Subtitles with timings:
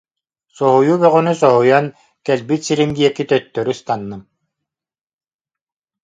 [0.57, 1.85] Соһуйуу бөҕөнү соһуйан,
[2.25, 4.21] кэлбит сирим диэки төттөрү ыстанным